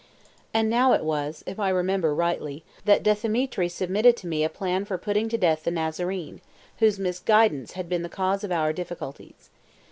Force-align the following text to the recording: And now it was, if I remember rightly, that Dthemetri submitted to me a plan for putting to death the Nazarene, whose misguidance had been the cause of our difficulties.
And 0.51 0.67
now 0.67 0.93
it 0.93 1.03
was, 1.03 1.43
if 1.45 1.59
I 1.59 1.69
remember 1.69 2.15
rightly, 2.15 2.63
that 2.85 3.03
Dthemetri 3.03 3.69
submitted 3.69 4.17
to 4.17 4.27
me 4.27 4.43
a 4.43 4.49
plan 4.49 4.83
for 4.83 4.97
putting 4.97 5.29
to 5.29 5.37
death 5.37 5.63
the 5.63 5.69
Nazarene, 5.69 6.41
whose 6.79 6.97
misguidance 6.97 7.73
had 7.73 7.87
been 7.87 8.01
the 8.01 8.09
cause 8.09 8.43
of 8.43 8.51
our 8.51 8.73
difficulties. 8.73 9.51